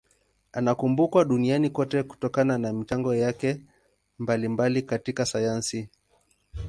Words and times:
Anakumbukwa 0.53 1.25
duniani 1.25 1.69
kote 1.69 2.03
kutokana 2.03 2.57
na 2.57 2.73
michango 2.73 3.15
yake 3.15 3.61
mbalimbali 4.19 4.81
katika 4.81 5.25
sayansi. 5.25 5.89